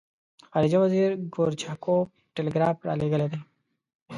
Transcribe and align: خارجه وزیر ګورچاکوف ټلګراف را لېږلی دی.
خارجه 0.51 0.77
وزیر 0.83 1.09
ګورچاکوف 1.33 2.07
ټلګراف 2.35 2.77
را 2.87 2.93
لېږلی 2.99 3.27
دی. 3.31 3.39